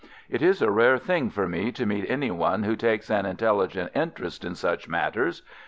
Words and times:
"It 0.31 0.41
is 0.41 0.63
a 0.63 0.71
rare 0.71 0.97
thing 0.97 1.29
for 1.29 1.47
me 1.47 1.71
to 1.73 1.85
meet 1.85 2.09
any 2.09 2.31
one 2.31 2.63
who 2.63 2.75
takes 2.75 3.11
an 3.11 3.27
intelligent 3.27 3.91
interest 3.93 4.43
in 4.43 4.55
such 4.55 4.87
matters. 4.89 5.43